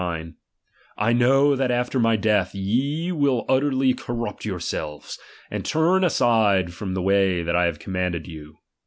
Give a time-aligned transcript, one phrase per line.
[0.01, 0.35] 29):
[0.71, 5.19] / inow that after viy death ye will utterly corrupt yourselves,
[5.51, 8.65] and turn aside from the way that I hare commanded you, ,e.